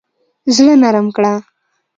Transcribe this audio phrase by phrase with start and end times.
[0.55, 1.33] زړه نرم کړه.